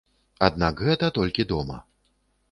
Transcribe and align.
Аднак 0.45 0.79
гэта 0.87 1.09
толькі 1.17 1.45
дома. 1.51 1.77